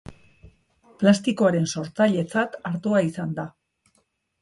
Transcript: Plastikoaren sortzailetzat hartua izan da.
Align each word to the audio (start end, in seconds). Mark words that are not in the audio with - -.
Plastikoaren 1.03 1.69
sortzailetzat 1.75 2.59
hartua 2.73 3.07
izan 3.13 3.41
da. 3.41 3.51